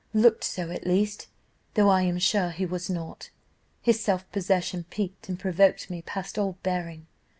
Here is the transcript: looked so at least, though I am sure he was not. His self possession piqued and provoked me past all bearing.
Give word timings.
looked 0.15 0.43
so 0.43 0.71
at 0.71 0.87
least, 0.87 1.27
though 1.75 1.87
I 1.89 2.01
am 2.01 2.17
sure 2.17 2.49
he 2.49 2.65
was 2.65 2.89
not. 2.89 3.29
His 3.83 3.99
self 3.99 4.27
possession 4.31 4.85
piqued 4.89 5.29
and 5.29 5.39
provoked 5.39 5.91
me 5.91 6.01
past 6.01 6.39
all 6.39 6.57
bearing. 6.63 7.05